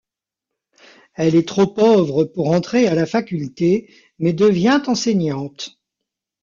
[1.13, 5.79] Elle est trop pauvre pour entrer à la faculté mais devient enseignante.